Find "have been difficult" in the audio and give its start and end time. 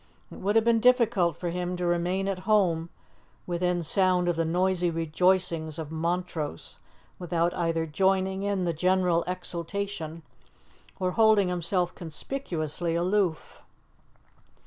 0.55-1.37